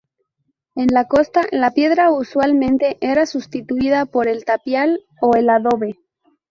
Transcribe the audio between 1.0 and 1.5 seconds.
costa,